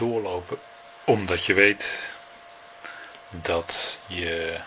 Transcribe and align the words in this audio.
doorlopen, 0.00 0.58
omdat 1.04 1.46
je 1.46 1.54
weet 1.54 2.14
dat 3.30 3.98
je 4.06 4.60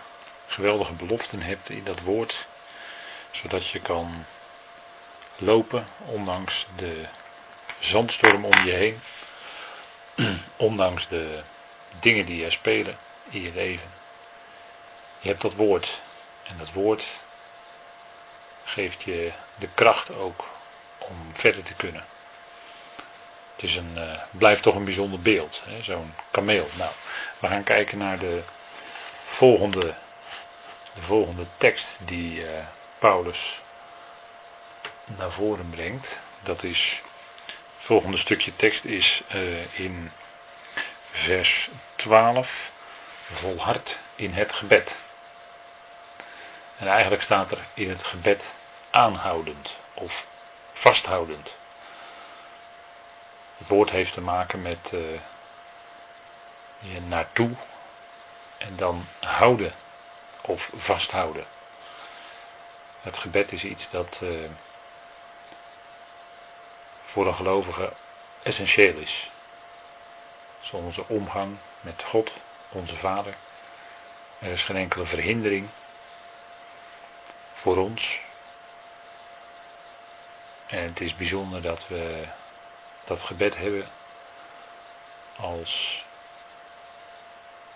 geweldige 0.47 0.93
beloften 0.93 1.41
hebt 1.41 1.69
in 1.69 1.83
dat 1.83 2.01
woord, 2.01 2.45
zodat 3.31 3.69
je 3.69 3.79
kan 3.79 4.25
lopen 5.37 5.87
ondanks 6.05 6.65
de 6.75 7.05
zandstorm 7.79 8.45
om 8.45 8.65
je 8.65 8.71
heen, 8.71 9.01
ondanks 10.69 11.07
de 11.07 11.41
dingen 11.99 12.25
die 12.25 12.45
er 12.45 12.51
spelen 12.51 12.97
in 13.29 13.41
je 13.41 13.51
leven. 13.53 13.91
Je 15.19 15.29
hebt 15.29 15.41
dat 15.41 15.53
woord 15.53 16.01
en 16.43 16.57
dat 16.57 16.71
woord 16.71 17.07
geeft 18.63 19.03
je 19.03 19.33
de 19.55 19.69
kracht 19.73 20.11
ook 20.11 20.45
om 20.97 21.31
verder 21.33 21.63
te 21.63 21.73
kunnen. 21.73 22.05
Is 23.63 23.75
een, 23.75 23.93
uh, 23.95 24.21
blijft 24.31 24.63
toch 24.63 24.75
een 24.75 24.83
bijzonder 24.83 25.19
beeld, 25.19 25.63
zo'n 25.81 26.13
kameel. 26.31 26.67
Nou, 26.77 26.91
we 27.39 27.47
gaan 27.47 27.63
kijken 27.63 27.97
naar 27.97 28.19
de 28.19 28.43
volgende, 29.25 29.93
de 30.93 31.01
volgende 31.01 31.45
tekst 31.57 31.97
die 32.05 32.41
uh, 32.41 32.49
Paulus 32.99 33.61
naar 35.05 35.31
voren 35.31 35.69
brengt. 35.69 36.19
Dat 36.41 36.63
is, 36.63 37.01
het 37.45 37.85
volgende 37.85 38.17
stukje 38.17 38.55
tekst 38.55 38.83
is 38.83 39.21
uh, 39.33 39.79
in 39.79 40.11
vers 41.11 41.69
12, 41.95 42.71
volhard 43.31 43.97
in 44.15 44.33
het 44.33 44.51
gebed. 44.51 44.95
En 46.77 46.87
eigenlijk 46.87 47.23
staat 47.23 47.51
er 47.51 47.65
in 47.73 47.89
het 47.89 48.03
gebed 48.03 48.43
aanhoudend 48.91 49.75
of 49.93 50.25
vasthoudend. 50.73 51.61
Het 53.57 53.67
woord 53.67 53.89
heeft 53.89 54.13
te 54.13 54.21
maken 54.21 54.61
met 54.61 54.91
uh, 54.93 55.19
je 56.79 57.01
naartoe 57.01 57.51
en 58.57 58.75
dan 58.75 59.05
houden 59.19 59.73
of 60.41 60.69
vasthouden. 60.73 61.45
Het 63.01 63.17
gebed 63.17 63.51
is 63.51 63.63
iets 63.63 63.89
dat 63.89 64.19
uh, 64.23 64.49
voor 67.05 67.27
een 67.27 67.35
gelovige 67.35 67.93
essentieel 68.43 68.97
is. 68.97 69.31
Zoals 70.59 70.85
onze 70.85 71.07
omgang 71.07 71.57
met 71.81 72.03
God, 72.03 72.31
onze 72.69 72.95
Vader. 72.95 73.35
Er 74.39 74.51
is 74.51 74.63
geen 74.63 74.75
enkele 74.75 75.05
verhindering 75.05 75.69
voor 77.53 77.77
ons. 77.77 78.21
En 80.67 80.83
het 80.83 81.01
is 81.01 81.15
bijzonder 81.15 81.61
dat 81.61 81.87
we 81.87 82.27
dat 83.05 83.21
gebed 83.21 83.55
hebben 83.55 83.87
als 85.35 86.03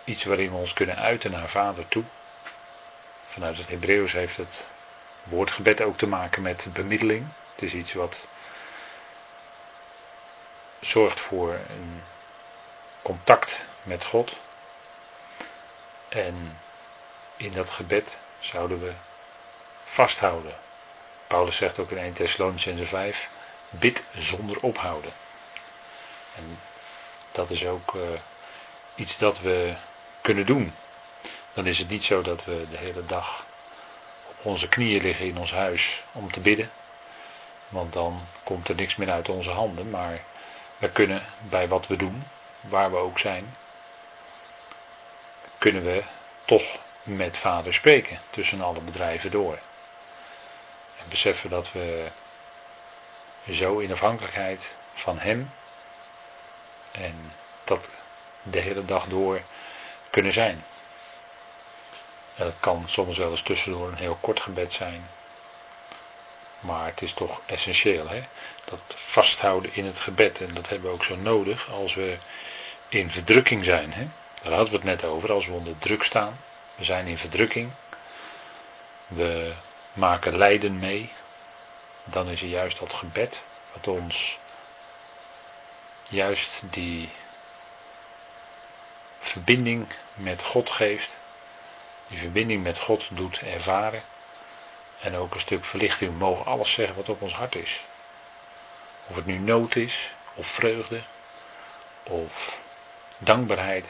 iets 0.03 0.23
waarin 0.23 0.50
we 0.50 0.58
ons 0.58 0.73
kunnen 0.73 0.95
uiten 0.95 1.31
naar 1.31 1.50
Vader 1.50 1.88
toe. 1.88 2.03
Vanuit 3.28 3.58
het 3.58 3.67
Hebreeuws 3.67 4.11
heeft 4.11 4.38
het 4.38 4.66
woordgebed 5.23 5.81
ook 5.81 5.97
te 5.97 6.08
maken 6.08 6.42
met 6.42 6.67
bemiddeling. 6.73 7.28
Het 7.53 7.61
is 7.61 7.73
iets 7.73 7.94
wat 7.94 8.28
zorgt 10.80 11.19
voor 11.19 11.53
een 11.53 12.03
contact 13.02 13.62
met 13.84 14.03
God. 14.06 14.36
En 16.09 16.59
in 17.38 17.52
dat 17.52 17.69
gebed 17.69 18.17
zouden 18.39 18.80
we 18.80 18.94
vasthouden. 19.86 20.56
Paulus 21.28 21.58
zegt 21.58 21.80
ook 21.80 21.91
in 21.91 21.97
1 21.97 22.14
Thessalonicense 22.14 22.86
5, 22.86 23.28
bid 23.69 24.03
zonder 24.15 24.59
ophouden. 24.59 25.11
En 26.35 26.59
dat 27.31 27.49
is 27.49 27.65
ook 27.65 27.93
uh, 27.93 28.01
iets 28.95 29.17
dat 29.17 29.39
we 29.39 29.75
kunnen 30.21 30.45
doen. 30.45 30.73
Dan 31.53 31.65
is 31.65 31.77
het 31.77 31.89
niet 31.89 32.03
zo 32.03 32.21
dat 32.21 32.45
we 32.45 32.66
de 32.69 32.77
hele 32.77 33.06
dag 33.06 33.45
op 34.27 34.45
onze 34.45 34.67
knieën 34.67 35.01
liggen 35.01 35.25
in 35.25 35.38
ons 35.38 35.51
huis 35.51 36.03
om 36.11 36.31
te 36.31 36.39
bidden. 36.39 36.69
Want 37.67 37.94
dan 37.94 38.22
komt 38.44 38.69
er 38.69 38.75
niks 38.75 38.95
meer 38.95 39.09
uit 39.09 39.29
onze 39.29 39.50
handen. 39.50 39.89
Maar 39.89 40.23
we 40.77 40.91
kunnen 40.91 41.25
bij 41.50 41.67
wat 41.67 41.88
we 41.88 41.95
doen, 41.95 42.23
waar 42.61 42.91
we 42.91 42.97
ook 42.97 43.19
zijn, 43.19 43.56
kunnen 45.57 45.83
we 45.83 46.03
toch 46.45 46.77
met 47.03 47.38
vader 47.38 47.73
spreken 47.73 48.19
tussen 48.29 48.61
alle 48.61 48.81
bedrijven 48.81 49.31
door. 49.31 49.59
En 51.00 51.09
beseffen 51.09 51.50
dat 51.50 51.72
we 51.72 52.09
zo 53.50 53.80
in 53.80 53.91
afhankelijkheid 53.91 54.74
van 54.94 55.19
hem 55.19 55.52
en 56.91 57.34
dat 57.63 57.90
de 58.44 58.59
hele 58.59 58.85
dag 58.85 59.06
door 59.06 59.41
kunnen 60.09 60.34
zijn. 60.34 60.63
En 62.36 62.46
dat 62.46 62.59
kan 62.59 62.84
soms 62.88 63.18
wel 63.18 63.31
eens 63.31 63.41
tussendoor 63.41 63.88
een 63.88 63.96
heel 63.96 64.18
kort 64.22 64.40
gebed 64.40 64.74
zijn. 64.74 65.07
Maar 66.59 66.86
het 66.86 67.02
is 67.02 67.13
toch 67.13 67.41
essentieel, 67.46 68.07
hè? 68.07 68.24
dat 68.66 68.81
vasthouden 68.88 69.74
in 69.74 69.86
het 69.86 70.00
gebed. 70.00 70.41
En 70.41 70.53
dat 70.53 70.69
hebben 70.69 70.88
we 70.88 70.94
ook 70.96 71.03
zo 71.03 71.16
nodig 71.16 71.69
als 71.69 71.94
we 71.94 72.18
in 72.90 73.12
verdrukking 73.12 73.63
zijn. 73.63 73.94
Hè? 73.94 74.07
Daar 74.41 74.53
hadden 74.53 74.72
we 74.72 74.75
het 74.75 75.02
net 75.02 75.03
over, 75.03 75.31
als 75.31 75.46
we 75.46 75.52
onder 75.52 75.78
druk 75.78 76.03
staan. 76.03 76.40
We 76.75 76.84
zijn 76.84 77.07
in 77.07 77.18
verdrukking. 77.18 77.72
We 79.07 79.53
maken 79.94 80.38
lijden 80.38 80.80
mee. 80.80 81.12
Dan 82.09 82.29
is 82.29 82.41
er 82.41 82.47
juist 82.47 82.79
dat 82.79 82.94
gebed 82.94 83.41
wat 83.73 83.88
ons 83.88 84.38
juist 86.07 86.62
die 86.72 87.09
verbinding 89.19 89.88
met 90.13 90.44
God 90.44 90.69
geeft. 90.69 91.16
Die 92.07 92.19
verbinding 92.19 92.63
met 92.63 92.79
God 92.79 93.07
doet 93.09 93.40
ervaren. 93.40 94.03
En 95.01 95.16
ook 95.16 95.34
een 95.34 95.40
stuk 95.40 95.66
verlichting. 95.66 96.12
We 96.12 96.18
mogen 96.18 96.45
alles 96.45 96.73
zeggen 96.73 96.95
wat 96.95 97.09
op 97.09 97.22
ons 97.22 97.34
hart 97.34 97.56
is. 97.56 97.81
Of 99.07 99.16
het 99.16 99.25
nu 99.25 99.38
nood 99.38 99.75
is, 99.75 100.12
of 100.34 100.47
vreugde, 100.47 101.01
of 102.03 102.53
dankbaarheid. 103.18 103.85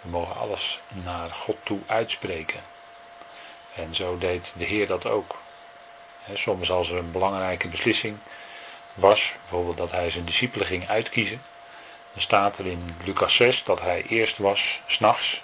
We 0.00 0.08
mogen 0.08 0.36
alles 0.36 0.80
naar 0.88 1.30
God 1.30 1.56
toe 1.62 1.80
uitspreken. 1.86 2.60
En 3.74 3.94
zo 3.94 4.18
deed 4.18 4.52
de 4.56 4.64
Heer 4.64 4.86
dat 4.86 5.06
ook. 5.06 5.36
Soms 6.34 6.70
als 6.70 6.88
er 6.88 6.96
een 6.96 7.12
belangrijke 7.12 7.68
beslissing 7.68 8.18
was, 8.94 9.32
bijvoorbeeld 9.40 9.76
dat 9.76 9.90
hij 9.90 10.10
zijn 10.10 10.24
discipelen 10.24 10.66
ging 10.66 10.88
uitkiezen, 10.88 11.42
dan 12.12 12.22
staat 12.22 12.58
er 12.58 12.66
in 12.66 12.96
Lucas 13.04 13.36
6 13.36 13.64
dat 13.64 13.80
hij 13.80 14.02
eerst 14.02 14.38
was 14.38 14.80
s'nachts 14.86 15.42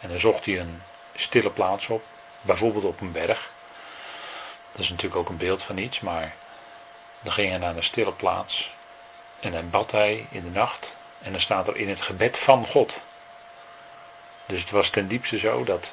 en 0.00 0.08
dan 0.08 0.18
zocht 0.18 0.44
hij 0.44 0.60
een 0.60 0.82
stille 1.14 1.50
plaats 1.50 1.88
op, 1.88 2.02
bijvoorbeeld 2.40 2.84
op 2.84 3.00
een 3.00 3.12
berg. 3.12 3.50
Dat 4.72 4.82
is 4.82 4.88
natuurlijk 4.88 5.16
ook 5.16 5.28
een 5.28 5.36
beeld 5.36 5.62
van 5.62 5.78
iets, 5.78 6.00
maar 6.00 6.34
dan 7.20 7.32
ging 7.32 7.48
hij 7.48 7.58
naar 7.58 7.76
een 7.76 7.82
stille 7.82 8.12
plaats 8.12 8.70
en 9.40 9.52
dan 9.52 9.70
bad 9.70 9.90
hij 9.90 10.26
in 10.30 10.42
de 10.42 10.50
nacht 10.50 10.96
en 11.22 11.32
dan 11.32 11.40
staat 11.40 11.68
er 11.68 11.76
in 11.76 11.88
het 11.88 12.00
gebed 12.00 12.38
van 12.38 12.66
God. 12.66 13.00
Dus 14.46 14.60
het 14.60 14.70
was 14.70 14.90
ten 14.90 15.08
diepste 15.08 15.38
zo 15.38 15.64
dat 15.64 15.92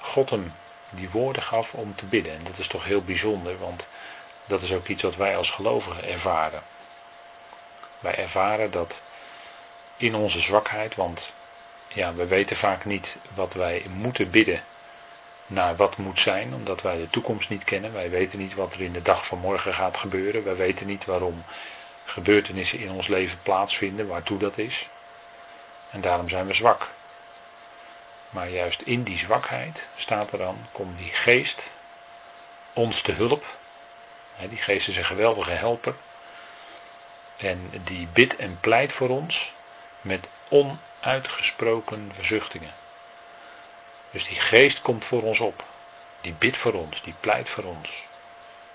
God 0.00 0.30
hem 0.30 0.52
die 0.90 1.10
woorden 1.10 1.42
gaf 1.42 1.74
om 1.74 1.94
te 1.94 2.06
bidden. 2.06 2.32
En 2.32 2.44
dat 2.44 2.58
is 2.58 2.68
toch 2.68 2.84
heel 2.84 3.02
bijzonder, 3.02 3.58
want 3.58 3.88
dat 4.46 4.62
is 4.62 4.72
ook 4.72 4.86
iets 4.86 5.02
wat 5.02 5.16
wij 5.16 5.36
als 5.36 5.50
gelovigen 5.50 6.04
ervaren. 6.04 6.62
Wij 7.98 8.14
ervaren 8.14 8.70
dat 8.70 9.02
in 9.96 10.14
onze 10.14 10.40
zwakheid, 10.40 10.94
want 10.94 11.32
ja, 11.88 12.14
we 12.14 12.26
weten 12.26 12.56
vaak 12.56 12.84
niet 12.84 13.16
wat 13.34 13.52
wij 13.52 13.84
moeten 13.88 14.30
bidden 14.30 14.62
naar 15.46 15.76
wat 15.76 15.96
moet 15.96 16.18
zijn, 16.18 16.54
omdat 16.54 16.82
wij 16.82 16.96
de 16.96 17.10
toekomst 17.10 17.48
niet 17.48 17.64
kennen. 17.64 17.92
Wij 17.92 18.10
weten 18.10 18.38
niet 18.38 18.54
wat 18.54 18.74
er 18.74 18.80
in 18.80 18.92
de 18.92 19.02
dag 19.02 19.26
van 19.26 19.38
morgen 19.38 19.74
gaat 19.74 19.96
gebeuren. 19.96 20.44
Wij 20.44 20.56
weten 20.56 20.86
niet 20.86 21.04
waarom 21.04 21.44
gebeurtenissen 22.04 22.78
in 22.78 22.90
ons 22.90 23.06
leven 23.06 23.38
plaatsvinden, 23.42 24.06
waartoe 24.06 24.38
dat 24.38 24.58
is. 24.58 24.88
En 25.90 26.00
daarom 26.00 26.28
zijn 26.28 26.46
we 26.46 26.54
zwak. 26.54 26.88
Maar 28.36 28.48
juist 28.48 28.80
in 28.80 29.02
die 29.02 29.18
zwakheid 29.18 29.86
staat 29.94 30.32
er 30.32 30.38
dan, 30.38 30.66
komt 30.72 30.98
die 30.98 31.10
geest 31.10 31.70
ons 32.72 33.02
te 33.02 33.12
hulp. 33.12 33.44
Die 34.48 34.58
geest 34.58 34.88
is 34.88 34.96
een 34.96 35.04
geweldige 35.04 35.50
helper. 35.50 35.94
En 37.36 37.70
die 37.84 38.08
bidt 38.12 38.36
en 38.36 38.60
pleit 38.60 38.92
voor 38.92 39.08
ons 39.08 39.52
met 40.00 40.28
onuitgesproken 40.48 42.12
verzuchtingen. 42.14 42.72
Dus 44.10 44.24
die 44.24 44.40
geest 44.40 44.82
komt 44.82 45.04
voor 45.04 45.22
ons 45.22 45.40
op. 45.40 45.64
Die 46.20 46.34
bidt 46.34 46.56
voor 46.56 46.72
ons, 46.72 47.02
die 47.02 47.14
pleit 47.20 47.48
voor 47.48 47.64
ons. 47.64 48.04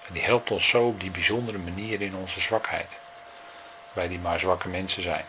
En 0.08 0.14
die 0.14 0.24
helpt 0.24 0.52
ons 0.52 0.70
zo 0.70 0.88
op 0.88 1.00
die 1.00 1.12
bijzondere 1.12 1.58
manier 1.58 2.02
in 2.02 2.16
onze 2.16 2.40
zwakheid. 2.40 3.00
Wij 3.94 4.08
die 4.08 4.20
maar 4.20 4.40
zwakke 4.40 4.68
mensen 4.68 5.02
zijn. 5.02 5.26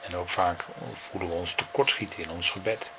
En 0.00 0.16
ook 0.16 0.28
vaak 0.28 0.64
voelen 1.10 1.28
we 1.28 1.34
ons 1.34 1.54
tekortschieten 1.54 2.18
in 2.18 2.30
ons 2.30 2.50
gebed. 2.50 2.90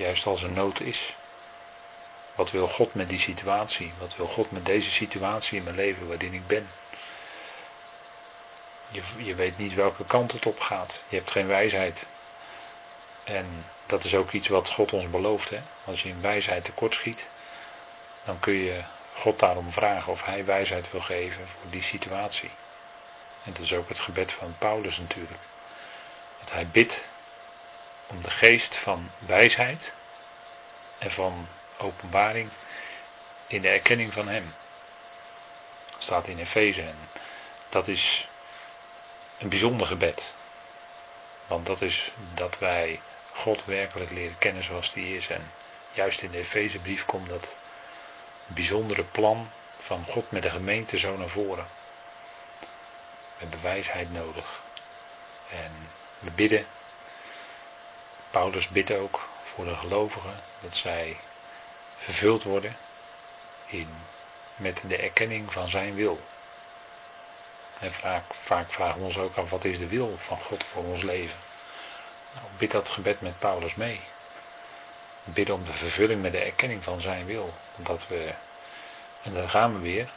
Juist 0.00 0.26
als 0.26 0.42
er 0.42 0.50
nood 0.50 0.80
is. 0.80 1.14
Wat 2.34 2.50
wil 2.50 2.68
God 2.68 2.94
met 2.94 3.08
die 3.08 3.18
situatie? 3.18 3.92
Wat 3.98 4.16
wil 4.16 4.26
God 4.26 4.50
met 4.50 4.64
deze 4.64 4.90
situatie 4.90 5.58
in 5.58 5.64
mijn 5.64 5.76
leven 5.76 6.08
waarin 6.08 6.34
ik 6.34 6.46
ben? 6.46 6.68
je, 8.90 9.02
je 9.16 9.34
weet 9.34 9.58
niet 9.58 9.74
welke 9.74 10.04
kant 10.04 10.32
het 10.32 10.46
op 10.46 10.60
gaat. 10.60 11.02
Je 11.08 11.16
hebt 11.16 11.30
geen 11.30 11.46
wijsheid. 11.46 12.06
En 13.24 13.64
dat 13.86 14.04
is 14.04 14.14
ook 14.14 14.30
iets 14.30 14.48
wat 14.48 14.70
God 14.70 14.92
ons 14.92 15.10
belooft. 15.10 15.50
Hè? 15.50 15.60
Als 15.84 16.02
je 16.02 16.08
in 16.08 16.20
wijsheid 16.20 16.64
tekortschiet, 16.64 17.26
dan 18.24 18.40
kun 18.40 18.54
je 18.54 18.82
God 19.14 19.38
daarom 19.38 19.72
vragen 19.72 20.12
of 20.12 20.24
hij 20.24 20.44
wijsheid 20.44 20.90
wil 20.90 21.00
geven 21.00 21.48
voor 21.48 21.70
die 21.70 21.82
situatie. 21.82 22.50
En 23.44 23.52
dat 23.52 23.62
is 23.62 23.72
ook 23.72 23.88
het 23.88 23.98
gebed 23.98 24.32
van 24.32 24.54
Paulus 24.58 24.98
natuurlijk. 24.98 25.40
Dat 26.40 26.52
hij 26.52 26.66
bidt 26.66 27.08
om 28.10 28.22
de 28.22 28.30
geest 28.30 28.76
van 28.76 29.10
wijsheid 29.18 29.92
en 30.98 31.10
van 31.10 31.48
openbaring 31.78 32.50
in 33.46 33.62
de 33.62 33.68
erkenning 33.68 34.12
van 34.12 34.28
hem. 34.28 34.54
Dat 35.90 36.02
staat 36.02 36.26
in 36.26 36.38
Efeze 36.38 36.82
en 36.82 36.96
dat 37.68 37.88
is 37.88 38.28
een 39.38 39.48
bijzonder 39.48 39.86
gebed. 39.86 40.22
Want 41.46 41.66
dat 41.66 41.82
is 41.82 42.12
dat 42.34 42.58
wij 42.58 43.00
God 43.32 43.64
werkelijk 43.64 44.10
leren 44.10 44.38
kennen 44.38 44.64
zoals 44.64 44.92
die 44.92 45.16
is. 45.16 45.28
En 45.28 45.50
juist 45.92 46.22
in 46.22 46.30
de 46.30 46.38
Efezebrief 46.38 47.04
komt 47.04 47.28
dat 47.28 47.56
bijzondere 48.46 49.04
plan 49.04 49.50
van 49.78 50.04
God 50.04 50.30
met 50.30 50.42
de 50.42 50.50
gemeente 50.50 50.98
zo 50.98 51.16
naar 51.16 51.28
voren. 51.28 51.66
We 52.60 52.66
hebben 53.36 53.62
wijsheid 53.62 54.12
nodig. 54.12 54.60
En 55.50 55.72
we 56.18 56.30
bidden. 56.30 56.66
Paulus 58.30 58.68
bidt 58.68 58.92
ook 58.92 59.28
voor 59.42 59.64
de 59.64 59.74
gelovigen 59.74 60.40
dat 60.60 60.74
zij 60.74 61.16
vervuld 61.96 62.42
worden 62.42 62.76
in, 63.66 63.88
met 64.56 64.80
de 64.86 64.96
erkenning 64.96 65.52
van 65.52 65.68
zijn 65.68 65.94
wil. 65.94 66.20
En 67.78 67.92
vaak, 67.92 68.34
vaak 68.34 68.72
vragen 68.72 68.98
we 68.98 69.06
ons 69.06 69.16
ook 69.16 69.36
af 69.36 69.50
wat 69.50 69.64
is 69.64 69.78
de 69.78 69.86
wil 69.86 70.16
van 70.18 70.40
God 70.40 70.64
voor 70.72 70.84
ons 70.84 71.02
leven. 71.02 71.38
Nou, 72.34 72.46
bid 72.58 72.70
dat 72.70 72.88
gebed 72.88 73.20
met 73.20 73.38
Paulus 73.38 73.74
mee. 73.74 74.00
Bid 75.24 75.50
om 75.50 75.64
de 75.64 75.72
vervulling 75.72 76.22
met 76.22 76.32
de 76.32 76.38
erkenning 76.38 76.84
van 76.84 77.00
zijn 77.00 77.26
wil. 77.26 77.54
Dat 77.76 78.06
we, 78.08 78.34
en 79.22 79.34
dan 79.34 79.48
gaan 79.50 79.72
we 79.72 79.78
weer 79.78 80.10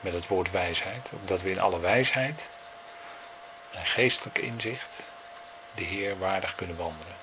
met 0.00 0.12
het 0.12 0.26
woord 0.26 0.50
wijsheid, 0.50 1.10
omdat 1.12 1.40
we 1.40 1.50
in 1.50 1.60
alle 1.60 1.80
wijsheid 1.80 2.48
en 3.70 3.86
geestelijk 3.86 4.38
inzicht 4.38 5.02
de 5.74 5.82
Heer 5.82 6.18
waardig 6.18 6.54
kunnen 6.54 6.76
wandelen. 6.76 7.16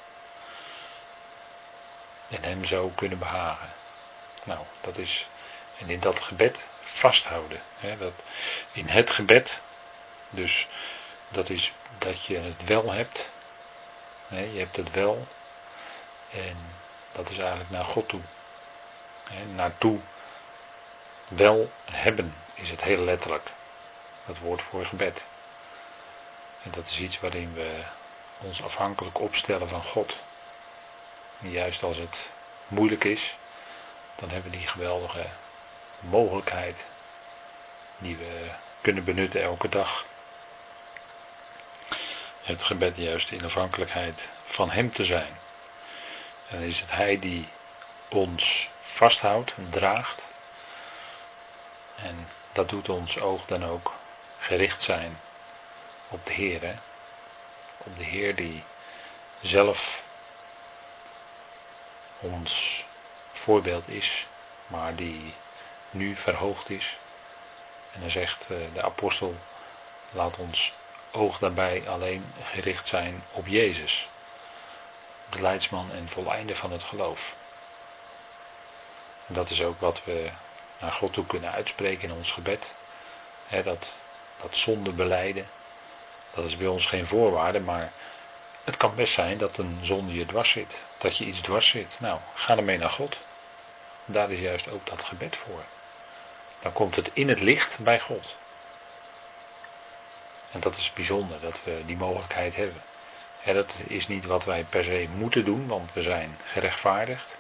En 2.29 2.44
Hem 2.44 2.65
zo 2.65 2.91
kunnen 2.95 3.19
behagen. 3.19 3.69
Nou, 4.44 4.65
dat 4.81 4.97
is, 4.97 5.27
en 5.79 5.89
in 5.89 6.00
dat 6.00 6.19
gebed 6.19 6.68
vasthouden. 6.81 7.62
Hè, 7.79 7.97
dat 7.97 8.13
in 8.71 8.88
het 8.88 9.12
gebed, 9.12 9.59
dus 10.29 10.68
dat 11.27 11.50
is 11.50 11.71
dat 11.97 12.25
je 12.25 12.38
het 12.38 12.63
wel 12.63 12.91
hebt. 12.91 13.29
Hè, 14.27 14.39
je 14.39 14.59
hebt 14.59 14.75
het 14.75 14.91
wel. 14.91 15.27
En 16.31 16.57
dat 17.12 17.29
is 17.29 17.38
eigenlijk 17.38 17.69
naar 17.69 17.85
God 17.85 18.09
toe. 18.09 18.21
Hè, 19.30 19.45
naartoe 19.45 20.00
wel 21.27 21.71
hebben 21.91 22.35
is 22.53 22.69
het 22.69 22.81
heel 22.81 23.03
letterlijk. 23.03 23.50
Dat 24.25 24.38
woord 24.39 24.62
voor 24.62 24.85
gebed. 24.85 25.25
En 26.63 26.71
dat 26.71 26.85
is 26.85 27.00
iets 27.00 27.19
waarin 27.19 27.53
we 27.53 27.83
ons 28.41 28.62
afhankelijk 28.62 29.19
opstellen 29.19 29.68
van 29.68 29.83
God. 29.83 30.18
Juist 31.39 31.84
als 31.84 31.98
het 31.98 32.30
moeilijk 32.68 33.04
is, 33.04 33.36
dan 34.16 34.30
hebben 34.30 34.51
we 34.51 34.57
die 34.57 34.68
geweldige 34.68 35.25
mogelijkheid 36.00 36.86
die 37.98 38.16
we 38.16 38.50
kunnen 38.81 39.04
benutten 39.04 39.42
elke 39.42 39.69
dag. 39.69 40.06
Het 42.42 42.63
gebed 42.63 42.95
juist 42.95 43.31
in 43.31 43.45
afhankelijkheid 43.45 44.30
van 44.45 44.69
Hem 44.69 44.92
te 44.94 45.06
zijn. 45.06 45.39
En 46.48 46.60
dan 46.60 46.68
is 46.68 46.80
het 46.80 46.92
Hij 46.92 47.19
die 47.19 47.50
ons 48.10 48.69
vasthoudt 48.81 49.54
en 49.57 49.69
draagt. 49.69 50.25
En 51.95 52.28
dat 52.54 52.69
doet 52.69 52.90
ons 52.90 53.19
oog 53.19 53.45
dan 53.45 53.66
ook 53.66 53.94
gericht 54.40 54.83
zijn 54.83 55.19
op 56.07 56.25
de 56.25 56.33
Heer. 56.33 56.80
Op 57.78 57.98
de 57.98 58.04
Heer 58.04 58.36
die 58.36 58.63
zelf 59.42 60.06
ons 62.19 62.84
voorbeeld 63.31 63.88
is, 63.88 64.25
maar 64.68 64.96
die 64.96 65.34
nu 65.90 66.16
verhoogd 66.16 66.69
is. 66.69 66.98
En 67.94 68.02
dan 68.02 68.10
zegt 68.10 68.42
eh, 68.50 68.58
de 68.74 68.84
apostel, 68.84 69.36
laat 70.12 70.38
ons 70.38 70.74
oog 71.12 71.38
daarbij 71.38 71.90
alleen 71.90 72.34
gericht 72.44 72.88
zijn 72.88 73.24
op 73.31 73.48
Jezus, 73.48 74.08
de 75.30 75.42
leidsman 75.42 75.92
en 75.92 76.10
voleinde 76.10 76.56
van 76.56 76.72
het 76.72 76.84
geloof. 76.84 77.34
En 79.28 79.34
dat 79.34 79.50
is 79.50 79.62
ook 79.62 79.80
wat 79.80 80.04
we 80.04 80.31
naar 80.80 80.92
God 80.92 81.14
toe 81.14 81.25
kunnen 81.25 81.52
uitspreken 81.52 82.10
in 82.10 82.16
ons 82.16 82.31
gebed. 82.31 82.74
dat, 83.50 83.94
dat 84.42 84.56
zonde 84.56 84.92
beleiden, 84.92 85.48
dat 86.34 86.46
is 86.46 86.58
bij 86.58 86.68
ons 86.68 86.86
geen 86.86 87.08
voorwaarde, 87.08 87.60
maar 87.60 87.92
het 88.68 88.78
kan 88.78 88.96
best 88.96 89.14
zijn 89.14 89.38
dat 89.38 89.58
een 89.58 89.80
zonde 89.81 90.14
je 90.14 90.25
dwars 90.25 90.52
zit. 90.52 90.75
Dat 90.98 91.18
je 91.18 91.25
iets 91.25 91.42
dwars 91.42 91.69
zit. 91.69 91.96
Nou, 92.00 92.19
ga 92.34 92.58
ermee 92.58 92.78
naar 92.78 92.90
God. 92.90 93.18
Daar 94.06 94.31
is 94.31 94.40
juist 94.40 94.69
ook 94.69 94.86
dat 94.86 95.02
gebed 95.02 95.36
voor. 95.36 95.64
Dan 96.62 96.74
komt 96.74 96.96
het 96.96 97.10
in 97.14 97.30
het 97.30 97.40
licht 97.40 97.80
bij 97.80 98.00
God. 98.00 98.36
En 100.52 100.60
dat 100.60 100.78
is 100.78 100.92
bijzonder 100.96 101.40
dat 101.40 101.60
we 101.64 101.81
die 101.86 101.98
mogelijkheid 101.98 102.56
hebben. 102.56 102.81
dat 103.44 103.74
is 103.88 104.08
niet 104.08 104.25
wat 104.25 104.44
wij 104.44 104.64
per 104.64 104.84
se 104.84 105.08
moeten 105.16 105.46
doen, 105.46 105.68
want 105.68 105.94
we 105.94 106.02
zijn 106.02 106.38
gerechtvaardigd. 106.44 107.38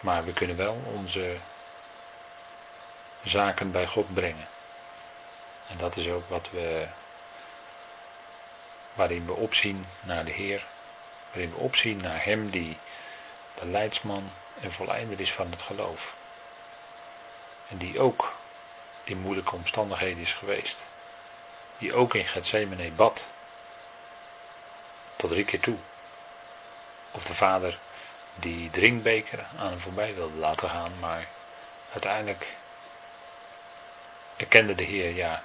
Maar 0.00 0.24
we 0.24 0.32
kunnen 0.32 0.56
wel 0.56 0.82
onze 0.94 1.36
zaken 3.22 3.70
bij 3.70 3.86
God 3.86 4.14
brengen. 4.14 4.48
En 5.68 5.76
dat 5.76 5.96
is 5.96 6.08
ook 6.08 6.28
wat 6.28 6.50
we, 6.50 6.86
waarin 8.94 9.26
we 9.26 9.32
opzien 9.32 9.86
naar 10.00 10.24
de 10.24 10.30
Heer, 10.30 10.66
waarin 11.32 11.50
we 11.50 11.56
opzien 11.56 12.00
naar 12.00 12.24
Hem 12.24 12.50
die 12.50 12.76
de 13.54 13.66
leidsman 13.66 14.30
en 14.60 14.72
volleinder 14.72 15.20
is 15.20 15.32
van 15.32 15.50
het 15.50 15.62
geloof. 15.62 16.14
En 17.68 17.76
die 17.78 18.00
ook 18.00 18.34
in 19.04 19.18
moeilijke 19.18 19.54
omstandigheden 19.54 20.22
is 20.22 20.32
geweest. 20.32 20.76
Die 21.78 21.94
ook 21.94 22.14
in 22.14 22.26
Gethsemane 22.26 22.90
bad. 22.90 23.26
Tot 25.16 25.30
drie 25.30 25.44
keer 25.44 25.60
toe. 25.60 25.78
Of 27.10 27.24
de 27.24 27.34
vader 27.34 27.78
die 28.34 28.70
drinkbeker 28.70 29.46
aan 29.58 29.70
hem 29.70 29.80
voorbij 29.80 30.14
wilde 30.14 30.36
laten 30.36 30.68
gaan, 30.68 30.98
maar 30.98 31.26
uiteindelijk 31.92 32.46
erkende 34.36 34.74
de 34.74 34.82
Heer, 34.82 35.14
ja, 35.14 35.42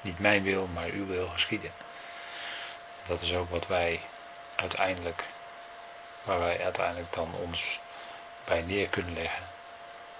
niet 0.00 0.18
mijn 0.18 0.42
wil, 0.42 0.66
maar 0.66 0.86
uw 0.86 1.06
wil 1.06 1.28
geschieden. 1.28 1.72
Dat 3.08 3.20
is 3.20 3.32
ook 3.32 3.50
wat 3.50 3.66
wij 3.66 4.00
uiteindelijk, 4.54 5.24
waar 6.22 6.38
wij 6.38 6.64
uiteindelijk 6.64 7.12
dan 7.12 7.34
ons 7.34 7.78
bij 8.44 8.62
neer 8.62 8.88
kunnen 8.88 9.14
leggen. 9.14 9.42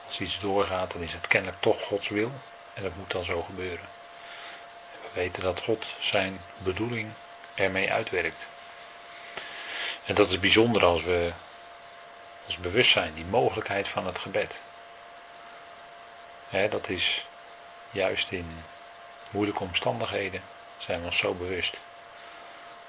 Als 0.07 0.21
iets 0.21 0.41
doorgaat, 0.41 0.93
dan 0.93 1.03
is 1.03 1.13
het 1.13 1.27
kennelijk 1.27 1.61
toch 1.61 1.83
Gods 1.83 2.09
wil 2.09 2.33
en 2.75 2.83
dat 2.83 2.97
moet 2.97 3.11
dan 3.11 3.25
zo 3.25 3.43
gebeuren. 3.43 3.87
we 5.03 5.09
weten 5.13 5.43
dat 5.43 5.61
God 5.61 5.87
zijn 5.99 6.41
bedoeling 6.59 7.13
ermee 7.55 7.93
uitwerkt. 7.93 8.47
En 10.05 10.15
dat 10.15 10.31
is 10.31 10.41
bijzonder 10.41 10.85
als 10.85 11.03
we 11.03 11.33
ons 12.47 12.57
bewust 12.57 12.93
zijn, 12.93 13.15
die 13.15 13.25
mogelijkheid 13.25 13.89
van 13.89 14.07
het 14.07 14.19
gebed. 14.19 14.63
dat 16.51 16.89
is 16.89 17.25
juist 17.91 18.31
in 18.31 18.65
moeilijke 19.31 19.63
omstandigheden 19.63 20.43
zijn 20.79 21.01
we 21.01 21.07
ons 21.07 21.19
zo 21.19 21.35
bewust 21.35 21.79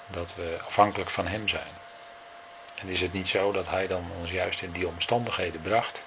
dat 0.09 0.35
we 0.35 0.59
afhankelijk 0.67 1.09
van 1.09 1.27
Hem 1.27 1.47
zijn. 1.47 1.71
En 2.75 2.87
is 2.87 3.01
het 3.01 3.13
niet 3.13 3.27
zo 3.27 3.51
dat 3.51 3.67
Hij 3.67 3.87
dan 3.87 4.11
ons 4.19 4.31
juist 4.31 4.61
in 4.61 4.71
die 4.71 4.87
omstandigheden 4.87 5.61
bracht, 5.61 6.03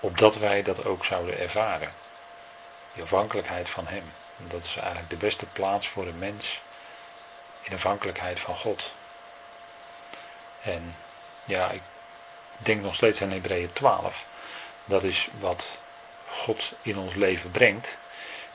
opdat 0.00 0.36
wij 0.36 0.62
dat 0.62 0.84
ook 0.84 1.04
zouden 1.04 1.38
ervaren? 1.38 1.92
Die 2.92 3.02
afhankelijkheid 3.02 3.70
van 3.70 3.86
Hem. 3.86 4.12
Dat 4.36 4.64
is 4.64 4.76
eigenlijk 4.76 5.10
de 5.10 5.16
beste 5.16 5.46
plaats 5.46 5.88
voor 5.88 6.06
een 6.06 6.18
mens 6.18 6.60
in 7.62 7.74
afhankelijkheid 7.74 8.40
van 8.40 8.56
God. 8.56 8.92
En 10.62 10.94
ja, 11.44 11.70
ik 11.70 11.82
denk 12.56 12.82
nog 12.82 12.94
steeds 12.94 13.20
aan 13.20 13.30
Hebreeën 13.30 13.72
12. 13.72 14.24
Dat 14.84 15.02
is 15.02 15.28
wat 15.38 15.78
God 16.28 16.72
in 16.82 16.98
ons 16.98 17.14
leven 17.14 17.50
brengt, 17.50 17.98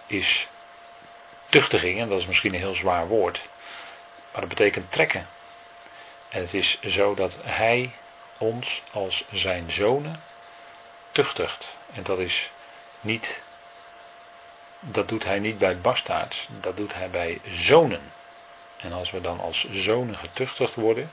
is 0.05 0.47
tuchtiging, 1.49 1.99
en 1.99 2.09
dat 2.09 2.19
is 2.19 2.27
misschien 2.27 2.53
een 2.53 2.59
heel 2.59 2.73
zwaar 2.73 3.07
woord, 3.07 3.47
maar 4.33 4.41
dat 4.41 4.49
betekent 4.49 4.91
trekken. 4.91 5.27
En 6.29 6.41
het 6.41 6.53
is 6.53 6.79
zo 6.81 7.15
dat 7.15 7.35
Hij 7.41 7.91
ons 8.37 8.83
als 8.91 9.25
zijn 9.31 9.71
zonen 9.71 10.23
tuchtigt. 11.11 11.67
En 11.93 12.03
dat 12.03 12.19
is 12.19 12.49
niet 13.01 13.41
dat 14.79 15.07
doet 15.07 15.23
hij 15.23 15.39
niet 15.39 15.57
bij 15.57 15.77
bastaards, 15.77 16.47
dat 16.61 16.77
doet 16.77 16.93
hij 16.93 17.09
bij 17.09 17.41
zonen. 17.45 18.11
En 18.77 18.93
als 18.93 19.11
we 19.11 19.21
dan 19.21 19.39
als 19.39 19.67
zonen 19.71 20.17
getuchtigd 20.17 20.75
worden, 20.75 21.11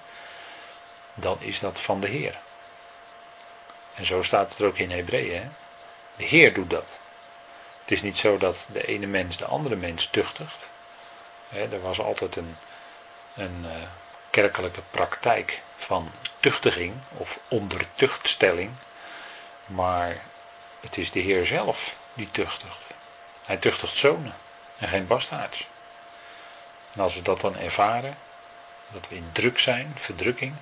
dan 1.14 1.40
is 1.40 1.60
dat 1.60 1.80
van 1.80 2.00
de 2.00 2.08
Heer. 2.08 2.38
En 3.94 4.06
zo 4.06 4.22
staat 4.22 4.50
het 4.50 4.62
ook 4.62 4.78
in 4.78 4.90
Hebreeën. 4.90 5.52
De 6.16 6.24
Heer 6.24 6.54
doet 6.54 6.70
dat. 6.70 6.98
Het 7.80 7.90
is 7.90 8.02
niet 8.02 8.16
zo 8.16 8.38
dat 8.38 8.66
de 8.72 8.86
ene 8.86 9.06
mens 9.06 9.36
de 9.36 9.44
andere 9.44 9.76
mens 9.76 10.08
tuchtigt. 10.10 10.68
er 11.50 11.80
was 11.80 11.98
altijd 11.98 12.36
een, 12.36 12.56
een 13.34 13.64
uh, 13.64 13.72
kerkelijke 14.30 14.82
praktijk 14.90 15.60
van 15.76 16.12
tuchtiging 16.40 16.94
of 17.16 17.38
ondertuchtstelling. 17.48 18.70
Maar 19.66 20.22
het 20.80 20.96
is 20.96 21.10
de 21.10 21.20
Heer 21.20 21.46
zelf 21.46 21.94
die 22.14 22.30
tuchtigt. 22.30 22.86
Hij 23.44 23.56
tuchtigt 23.56 23.96
zonen 23.96 24.34
en 24.78 24.88
geen 24.88 25.06
bastaards. 25.06 25.66
En 26.94 27.00
als 27.00 27.14
we 27.14 27.22
dat 27.22 27.40
dan 27.40 27.56
ervaren, 27.56 28.16
dat 28.92 29.08
we 29.08 29.14
in 29.14 29.30
druk 29.32 29.58
zijn, 29.58 29.94
verdrukking, 29.98 30.54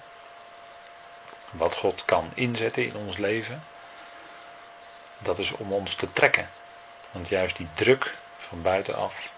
wat 1.51 1.75
God 1.75 2.05
kan 2.05 2.31
inzetten 2.35 2.85
in 2.85 2.97
ons 2.97 3.17
leven, 3.17 3.63
dat 5.19 5.39
is 5.39 5.53
om 5.53 5.73
ons 5.73 5.95
te 5.95 6.13
trekken. 6.13 6.51
Want 7.11 7.29
juist 7.29 7.57
die 7.57 7.69
druk 7.75 8.15
van 8.37 8.63
buitenaf, 8.63 9.31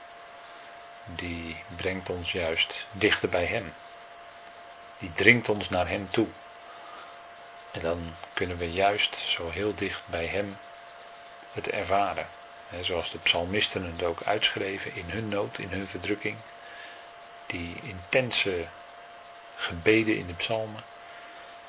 die 1.04 1.62
brengt 1.76 2.11
ons 2.11 2.33
juist 2.33 2.87
dichter 2.92 3.28
bij 3.28 3.47
Hem. 3.47 3.73
Die 4.99 5.12
dringt 5.12 5.49
ons 5.49 5.69
naar 5.69 5.88
Hem 5.88 6.11
toe. 6.11 6.28
En 7.71 7.80
dan 7.80 8.14
kunnen 8.33 8.57
we 8.57 8.73
juist 8.73 9.16
zo 9.16 9.50
heel 9.50 9.75
dicht 9.75 10.02
bij 10.07 10.26
Hem 10.26 10.57
het 11.52 11.69
ervaren. 11.69 12.28
zoals 12.80 13.11
de 13.11 13.19
psalmisten 13.19 13.92
het 13.92 14.02
ook 14.02 14.23
uitschreven 14.23 14.95
in 14.95 15.11
hun 15.11 15.28
nood, 15.28 15.59
in 15.59 15.69
hun 15.69 15.88
verdrukking. 15.88 16.37
Die 17.47 17.80
intense 17.83 18.66
gebeden 19.57 20.16
in 20.16 20.26
de 20.26 20.35
psalmen. 20.35 20.83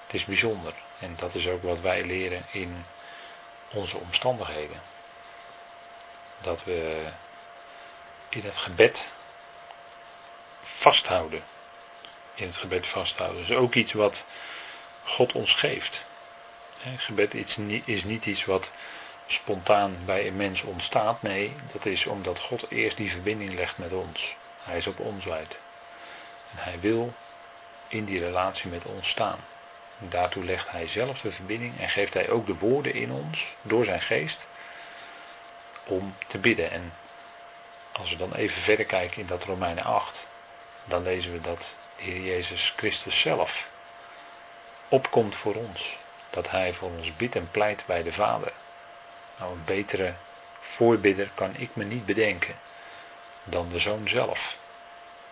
Het 0.05 0.13
is 0.13 0.25
bijzonder. 0.25 0.73
En 0.99 1.15
dat 1.15 1.35
is 1.35 1.47
ook 1.47 1.61
wat 1.61 1.79
wij 1.79 2.03
leren 2.03 2.45
in 2.51 2.85
onze 3.73 3.97
omstandigheden. 3.97 4.81
Dat 6.41 6.63
we 6.63 7.07
in 8.29 8.43
het 8.43 8.57
gebed 8.57 9.09
vasthouden. 10.81 11.43
In 12.35 12.47
het 12.47 12.55
gebed 12.55 12.87
vasthouden. 12.87 13.41
Dat 13.41 13.49
is 13.49 13.57
ook 13.57 13.73
iets 13.75 13.93
wat 13.93 14.23
God 15.03 15.31
ons 15.31 15.53
geeft. 15.53 16.05
gebed 16.97 17.33
is 17.85 18.03
niet 18.03 18.25
iets 18.25 18.45
wat 18.45 18.71
spontaan 19.27 19.97
bij 20.05 20.27
een 20.27 20.35
mens 20.35 20.61
ontstaat. 20.61 21.21
Nee, 21.21 21.55
dat 21.71 21.85
is 21.85 22.05
omdat 22.05 22.39
God 22.39 22.71
eerst 22.71 22.97
die 22.97 23.11
verbinding 23.11 23.53
legt 23.53 23.77
met 23.77 23.91
ons. 23.91 24.35
Hij 24.63 24.77
is 24.77 24.87
op 24.87 24.99
ons 24.99 25.27
uit. 25.27 25.59
En 26.51 26.63
hij 26.63 26.79
wil 26.79 27.13
in 27.87 28.05
die 28.05 28.19
relatie 28.19 28.69
met 28.69 28.85
ons 28.85 29.09
staan. 29.09 29.39
En 29.99 30.09
daartoe 30.09 30.43
legt 30.43 30.71
hij 30.71 30.87
zelf 30.87 31.21
de 31.21 31.31
verbinding 31.31 31.79
en 31.79 31.89
geeft 31.89 32.13
hij 32.13 32.29
ook 32.29 32.45
de 32.45 32.57
woorden 32.57 32.93
in 32.93 33.11
ons, 33.11 33.53
door 33.61 33.85
zijn 33.85 34.01
geest, 34.01 34.47
om 35.85 36.15
te 36.27 36.37
bidden. 36.37 36.71
En 36.71 36.93
als 37.91 38.09
we 38.09 38.15
dan 38.15 38.33
even 38.33 38.61
verder 38.61 38.85
kijken 38.85 39.21
in 39.21 39.27
dat 39.27 39.43
Romeinen 39.43 39.83
8, 39.83 40.25
dan 40.83 41.03
lezen 41.03 41.31
we 41.31 41.41
dat 41.41 41.73
de 41.95 42.03
Heer 42.03 42.21
Jezus 42.21 42.73
Christus 42.75 43.21
zelf 43.21 43.67
opkomt 44.89 45.35
voor 45.35 45.55
ons. 45.55 45.97
Dat 46.29 46.49
hij 46.49 46.73
voor 46.73 46.89
ons 46.89 47.15
bidt 47.15 47.35
en 47.35 47.51
pleit 47.51 47.83
bij 47.85 48.03
de 48.03 48.13
Vader. 48.13 48.53
Nou, 49.37 49.53
een 49.53 49.65
betere 49.65 50.13
voorbidder 50.59 51.31
kan 51.35 51.55
ik 51.55 51.75
me 51.75 51.83
niet 51.83 52.05
bedenken 52.05 52.55
dan 53.43 53.69
de 53.69 53.79
Zoon 53.79 54.07
zelf, 54.07 54.55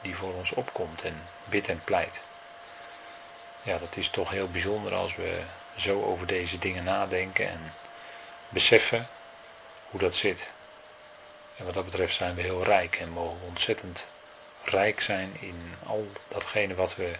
die 0.01 0.15
voor 0.15 0.33
ons 0.33 0.51
opkomt 0.51 1.01
en 1.01 1.21
bidt 1.45 1.67
en 1.67 1.81
pleit. 1.83 2.19
Ja, 3.61 3.77
dat 3.77 3.97
is 3.97 4.09
toch 4.09 4.29
heel 4.29 4.49
bijzonder 4.49 4.93
als 4.93 5.15
we 5.15 5.41
zo 5.77 6.03
over 6.03 6.27
deze 6.27 6.57
dingen 6.57 6.83
nadenken 6.83 7.49
en 7.49 7.73
beseffen 8.49 9.07
hoe 9.89 9.99
dat 9.99 10.13
zit. 10.13 10.49
En 11.57 11.65
wat 11.65 11.73
dat 11.73 11.85
betreft 11.85 12.15
zijn 12.15 12.35
we 12.35 12.41
heel 12.41 12.63
rijk 12.63 12.95
en 12.95 13.09
mogen 13.09 13.39
we 13.39 13.45
ontzettend 13.45 14.05
rijk 14.69 15.01
zijn 15.01 15.37
in 15.39 15.73
al 15.85 16.07
datgene 16.27 16.75
wat 16.75 16.95
we 16.95 17.15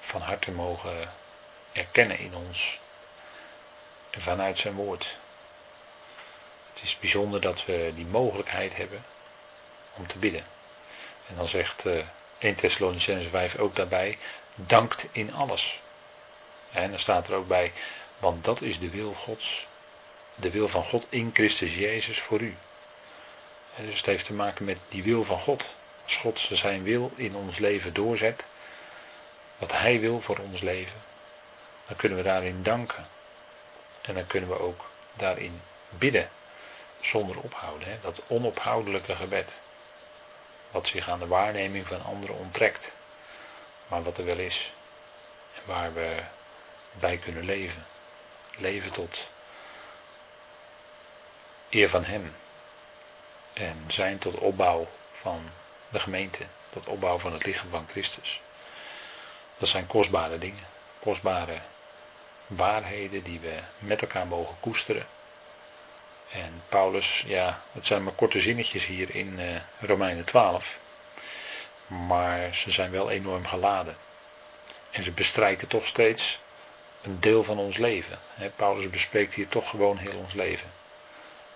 van 0.00 0.20
harte 0.20 0.50
mogen 0.50 1.12
erkennen 1.72 2.18
in 2.18 2.34
ons 2.34 2.78
vanuit 4.10 4.58
zijn 4.58 4.74
woord. 4.74 5.16
Het 6.74 6.82
is 6.82 6.98
bijzonder 7.00 7.40
dat 7.40 7.64
we 7.64 7.92
die 7.94 8.06
mogelijkheid 8.06 8.76
hebben 8.76 9.04
om 9.96 10.06
te 10.06 10.18
bidden. 10.18 10.44
En 11.28 11.36
dan 11.36 11.48
zegt 11.48 11.84
uh, 11.84 12.04
1 12.38 12.54
Thessalonicense 12.54 13.28
5 13.28 13.56
ook 13.56 13.76
daarbij, 13.76 14.18
dankt 14.54 15.06
in 15.12 15.34
alles. 15.34 15.80
En 16.72 16.90
dan 16.90 16.98
staat 16.98 17.28
er 17.28 17.34
ook 17.34 17.46
bij, 17.46 17.72
want 18.18 18.44
dat 18.44 18.60
is 18.60 18.78
de 18.78 18.90
wil 18.90 19.12
Gods, 19.14 19.66
de 20.34 20.50
wil 20.50 20.68
van 20.68 20.84
God 20.84 21.06
in 21.08 21.30
Christus 21.32 21.74
Jezus 21.74 22.18
voor 22.18 22.40
u. 22.40 22.56
En 23.76 23.86
dus 23.86 23.96
het 23.96 24.06
heeft 24.06 24.24
te 24.24 24.32
maken 24.32 24.64
met 24.64 24.78
die 24.88 25.02
wil 25.02 25.24
van 25.24 25.40
God. 25.40 25.74
Als 26.06 26.16
God 26.16 26.46
zijn 26.50 26.82
wil 26.82 27.12
in 27.14 27.34
ons 27.34 27.58
leven 27.58 27.94
doorzet, 27.94 28.44
wat 29.58 29.72
Hij 29.72 30.00
wil 30.00 30.20
voor 30.20 30.38
ons 30.38 30.60
leven, 30.60 31.02
dan 31.86 31.96
kunnen 31.96 32.18
we 32.18 32.24
daarin 32.24 32.62
danken. 32.62 33.06
En 34.02 34.14
dan 34.14 34.26
kunnen 34.26 34.48
we 34.48 34.58
ook 34.58 34.90
daarin 35.12 35.60
bidden, 35.88 36.30
zonder 37.00 37.40
ophouden. 37.40 37.88
Hè? 37.88 37.98
Dat 38.00 38.22
onophoudelijke 38.26 39.16
gebed, 39.16 39.60
wat 40.70 40.86
zich 40.86 41.08
aan 41.08 41.18
de 41.18 41.26
waarneming 41.26 41.86
van 41.86 42.04
anderen 42.04 42.36
onttrekt, 42.36 42.92
maar 43.86 44.02
wat 44.02 44.18
er 44.18 44.24
wel 44.24 44.38
is. 44.38 44.72
En 45.54 45.62
waar 45.64 45.94
we 45.94 46.22
bij 46.92 47.18
kunnen 47.18 47.44
leven. 47.44 47.86
Leven 48.56 48.92
tot 48.92 49.28
eer 51.70 51.88
van 51.88 52.04
Hem. 52.04 52.34
En 53.52 53.84
zijn 53.88 54.18
tot 54.18 54.34
opbouw 54.34 54.88
van 55.12 55.50
de 55.88 55.98
gemeente, 55.98 56.44
tot 56.70 56.86
opbouw 56.86 57.18
van 57.18 57.32
het 57.32 57.44
lichaam 57.44 57.70
van 57.70 57.86
Christus. 57.90 58.40
Dat 59.58 59.68
zijn 59.68 59.86
kostbare 59.86 60.38
dingen, 60.38 60.64
kostbare 60.98 61.58
waarheden 62.46 63.22
die 63.22 63.40
we 63.40 63.58
met 63.78 64.00
elkaar 64.00 64.26
mogen 64.26 64.56
koesteren. 64.60 65.06
En 66.32 66.62
Paulus, 66.68 67.22
ja, 67.26 67.60
het 67.72 67.86
zijn 67.86 68.04
maar 68.04 68.12
korte 68.12 68.40
zinnetjes 68.40 68.86
hier 68.86 69.14
in 69.14 69.38
uh, 69.38 69.56
Romeinen 69.80 70.24
12, 70.24 70.76
maar 71.86 72.54
ze 72.54 72.70
zijn 72.70 72.90
wel 72.90 73.10
enorm 73.10 73.46
geladen. 73.46 73.96
En 74.90 75.04
ze 75.04 75.10
bestrijken 75.10 75.68
toch 75.68 75.86
steeds 75.86 76.38
een 77.02 77.20
deel 77.20 77.44
van 77.44 77.58
ons 77.58 77.76
leven. 77.76 78.18
Paulus 78.56 78.90
bespreekt 78.90 79.34
hier 79.34 79.48
toch 79.48 79.70
gewoon 79.70 79.96
heel 79.96 80.18
ons 80.18 80.32
leven. 80.32 80.70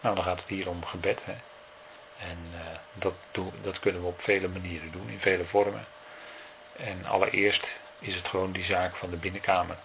Nou, 0.00 0.14
dan 0.14 0.24
gaat 0.24 0.38
het 0.38 0.48
hier 0.48 0.68
om 0.68 0.84
gebed. 0.84 1.22
En 2.20 2.38
uh, 2.52 2.60
dat, 2.92 3.14
dat 3.62 3.78
kunnen 3.78 4.00
we 4.00 4.06
op 4.06 4.20
vele 4.20 4.48
manieren 4.48 4.92
doen, 4.92 5.08
in 5.08 5.20
vele 5.20 5.44
vormen. 5.44 5.86
En 6.76 7.04
allereerst 7.04 7.68
is 7.98 8.14
het 8.14 8.28
gewoon 8.28 8.52
die 8.52 8.64
zaak 8.64 8.96
van 8.96 9.10
de 9.10 9.16
binnenkamer. 9.16 9.76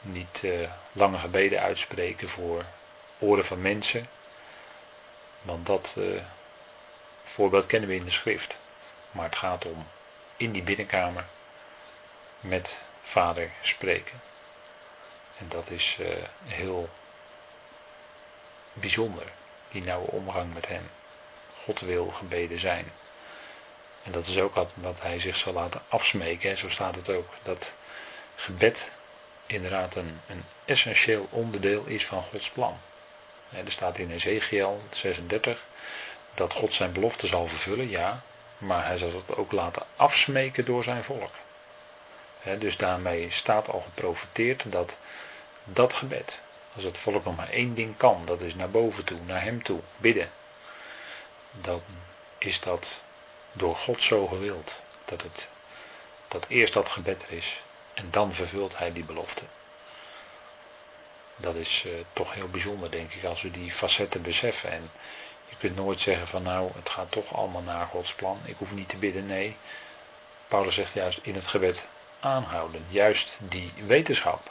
Niet 0.00 0.42
uh, 0.42 0.70
lange 0.92 1.18
gebeden 1.18 1.60
uitspreken 1.60 2.28
voor 2.28 2.64
oren 3.18 3.44
van 3.44 3.62
mensen. 3.62 4.08
Want 5.42 5.66
dat 5.66 5.94
uh, 5.98 6.22
voorbeeld 7.24 7.66
kennen 7.66 7.88
we 7.88 7.94
in 7.94 8.04
de 8.04 8.10
schrift. 8.10 8.58
Maar 9.10 9.24
het 9.24 9.36
gaat 9.36 9.64
om 9.64 9.86
in 10.36 10.52
die 10.52 10.62
binnenkamer 10.62 11.24
met 12.40 12.78
vader 13.02 13.50
spreken. 13.62 14.20
En 15.38 15.48
dat 15.48 15.70
is 15.70 15.98
heel 16.44 16.88
bijzonder, 18.72 19.32
die 19.70 19.82
nauwe 19.82 20.10
omgang 20.10 20.54
met 20.54 20.68
hem. 20.68 20.90
God 21.64 21.80
wil 21.80 22.06
gebeden 22.06 22.60
zijn. 22.60 22.92
En 24.02 24.12
dat 24.12 24.26
is 24.26 24.38
ook 24.38 24.54
wat 24.74 25.00
hij 25.00 25.18
zich 25.18 25.36
zal 25.36 25.52
laten 25.52 25.82
afsmeken. 25.88 26.58
Zo 26.58 26.68
staat 26.68 26.94
het 26.94 27.08
ook. 27.08 27.28
Dat 27.42 27.74
gebed 28.34 28.92
inderdaad 29.46 29.94
een, 29.94 30.20
een 30.26 30.44
essentieel 30.64 31.28
onderdeel 31.30 31.84
is 31.84 32.06
van 32.06 32.22
Gods 32.22 32.50
plan. 32.50 32.78
Er 33.50 33.72
staat 33.72 33.98
in 33.98 34.10
Ezekiel 34.10 34.82
36 34.90 35.62
dat 36.34 36.52
God 36.52 36.74
zijn 36.74 36.92
belofte 36.92 37.26
zal 37.26 37.46
vervullen, 37.46 37.88
ja, 37.88 38.22
maar 38.58 38.86
hij 38.86 38.98
zal 38.98 39.12
het 39.12 39.36
ook 39.36 39.52
laten 39.52 39.86
afsmeken 39.96 40.64
door 40.64 40.84
zijn 40.84 41.04
volk. 41.04 41.32
dus 42.58 42.76
daarmee 42.76 43.30
staat 43.30 43.68
al 43.68 43.80
geprofiteerd 43.80 44.72
dat 44.72 44.96
dat 45.64 45.92
gebed, 45.92 46.40
als 46.74 46.84
het 46.84 46.98
volk 46.98 47.24
nog 47.24 47.36
maar 47.36 47.50
één 47.50 47.74
ding 47.74 47.96
kan, 47.96 48.26
dat 48.26 48.40
is 48.40 48.54
naar 48.54 48.70
boven 48.70 49.04
toe, 49.04 49.18
naar 49.26 49.42
hem 49.42 49.62
toe, 49.62 49.80
bidden, 49.96 50.30
dan 51.50 51.82
is 52.38 52.60
dat 52.60 53.00
door 53.52 53.76
God 53.76 54.02
zo 54.02 54.26
gewild. 54.26 54.74
Dat, 55.04 55.22
het, 55.22 55.48
dat 56.28 56.46
eerst 56.48 56.72
dat 56.74 56.88
gebed 56.88 57.22
er 57.22 57.32
is 57.32 57.60
en 57.94 58.10
dan 58.10 58.32
vervult 58.32 58.78
hij 58.78 58.92
die 58.92 59.04
belofte. 59.04 59.42
Dat 61.36 61.54
is 61.54 61.84
uh, 61.86 61.92
toch 62.12 62.34
heel 62.34 62.48
bijzonder, 62.48 62.90
denk 62.90 63.12
ik, 63.12 63.24
als 63.24 63.42
we 63.42 63.50
die 63.50 63.72
facetten 63.72 64.22
beseffen. 64.22 64.70
En 64.70 64.90
je 65.48 65.56
kunt 65.56 65.76
nooit 65.76 66.00
zeggen 66.00 66.28
van 66.28 66.42
nou, 66.42 66.70
het 66.74 66.88
gaat 66.88 67.10
toch 67.10 67.34
allemaal 67.34 67.62
naar 67.62 67.86
Gods 67.86 68.14
plan. 68.14 68.40
Ik 68.44 68.56
hoef 68.58 68.70
niet 68.70 68.88
te 68.88 68.96
bidden, 68.96 69.26
nee. 69.26 69.56
Paulus 70.48 70.74
zegt 70.74 70.92
juist 70.92 71.18
in 71.22 71.34
het 71.34 71.46
gebed 71.46 71.86
aanhouden. 72.20 72.86
Juist 72.88 73.36
die 73.38 73.72
wetenschap 73.86 74.50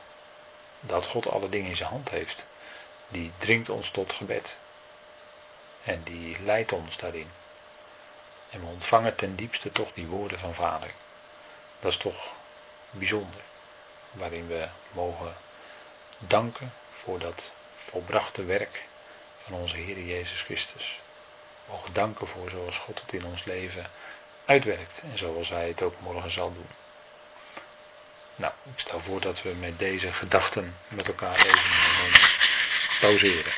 dat 0.80 1.06
God 1.06 1.28
alle 1.28 1.50
dingen 1.50 1.70
in 1.70 1.76
zijn 1.76 1.90
hand 1.90 2.10
heeft. 2.10 2.46
Die 3.08 3.32
dringt 3.38 3.70
ons 3.70 3.92
tot 3.92 4.14
gebed. 4.14 4.58
En 5.84 6.04
die 6.04 6.40
leidt 6.40 6.72
ons 6.72 6.98
daarin. 6.98 7.32
En 8.50 8.60
we 8.60 8.66
ontvangen 8.66 9.16
ten 9.16 9.36
diepste 9.36 9.72
toch 9.72 9.94
die 9.94 10.08
woorden 10.08 10.40
van 10.40 10.54
Vader. 10.54 10.92
Dat 11.80 11.92
is 11.92 11.98
toch 11.98 12.28
bijzonder. 12.92 13.42
Waarin 14.12 14.48
we 14.48 14.68
mogen 14.92 15.36
danken 16.18 16.74
voor 16.94 17.20
dat 17.20 17.52
volbrachte 17.76 18.44
werk 18.44 18.86
van 19.44 19.54
onze 19.54 19.76
Heer 19.76 20.00
Jezus 20.00 20.42
Christus. 20.42 21.00
We 21.66 21.72
mogen 21.72 21.94
danken 21.94 22.28
voor 22.28 22.50
zoals 22.50 22.78
God 22.78 23.02
het 23.02 23.14
in 23.14 23.26
ons 23.26 23.46
leven 23.46 23.90
uitwerkt 24.46 25.00
en 25.04 25.18
zoals 25.18 25.50
Hij 25.50 25.68
het 25.68 25.82
ook 25.82 26.00
morgen 26.00 26.32
zal 26.32 26.54
doen. 26.54 26.70
Nou, 28.40 28.54
ik 28.76 28.80
stel 28.80 29.00
voor 29.00 29.22
dat 29.22 29.42
we 29.42 29.50
met 29.60 29.80
deze 29.80 30.12
gedachten 30.14 30.76
met 30.88 31.08
elkaar 31.08 31.36
even 31.36 32.20
pauzeren. 33.00 33.54